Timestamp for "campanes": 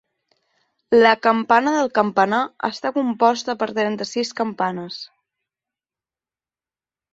4.43-5.01